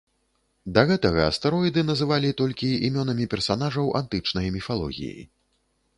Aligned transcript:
Да 0.77 0.83
гэтага 0.91 1.21
астэроіды 1.31 1.83
называлі 1.91 2.33
толькі 2.41 2.71
імёнамі 2.89 3.27
персанажаў 3.35 3.93
антычнай 4.03 4.47
міфалогіі. 4.57 5.17